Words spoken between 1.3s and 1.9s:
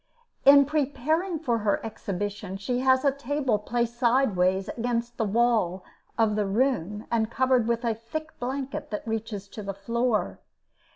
for her